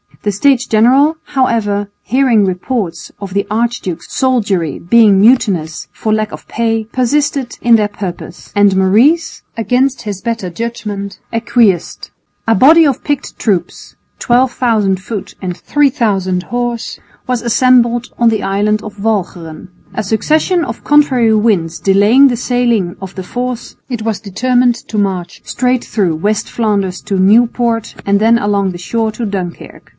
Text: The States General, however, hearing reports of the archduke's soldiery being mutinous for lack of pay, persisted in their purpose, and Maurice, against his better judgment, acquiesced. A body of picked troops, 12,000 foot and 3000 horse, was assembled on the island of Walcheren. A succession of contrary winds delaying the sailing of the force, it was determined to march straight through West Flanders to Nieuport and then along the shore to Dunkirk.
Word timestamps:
The 0.23 0.31
States 0.31 0.67
General, 0.67 1.17
however, 1.25 1.89
hearing 2.03 2.45
reports 2.45 3.11
of 3.19 3.33
the 3.33 3.45
archduke's 3.49 4.11
soldiery 4.13 4.77
being 4.77 5.19
mutinous 5.19 5.87
for 5.91 6.13
lack 6.13 6.31
of 6.31 6.47
pay, 6.47 6.85
persisted 6.85 7.53
in 7.59 7.75
their 7.75 7.87
purpose, 7.87 8.51
and 8.55 8.75
Maurice, 8.75 9.41
against 9.57 10.03
his 10.03 10.21
better 10.21 10.51
judgment, 10.51 11.19
acquiesced. 11.33 12.11
A 12.47 12.53
body 12.53 12.85
of 12.85 13.03
picked 13.03 13.39
troops, 13.39 13.95
12,000 14.19 14.97
foot 14.97 15.33
and 15.41 15.57
3000 15.57 16.43
horse, 16.43 16.99
was 17.25 17.41
assembled 17.41 18.07
on 18.19 18.29
the 18.29 18.43
island 18.43 18.83
of 18.83 18.99
Walcheren. 19.03 19.69
A 19.95 20.03
succession 20.03 20.63
of 20.65 20.83
contrary 20.83 21.33
winds 21.33 21.79
delaying 21.79 22.27
the 22.27 22.37
sailing 22.37 22.95
of 23.01 23.15
the 23.15 23.23
force, 23.23 23.75
it 23.89 24.03
was 24.03 24.19
determined 24.19 24.75
to 24.87 24.99
march 24.99 25.41
straight 25.45 25.83
through 25.83 26.15
West 26.15 26.47
Flanders 26.49 27.01
to 27.01 27.17
Nieuport 27.17 27.95
and 28.05 28.19
then 28.19 28.37
along 28.37 28.71
the 28.71 28.77
shore 28.77 29.11
to 29.13 29.25
Dunkirk. 29.25 29.89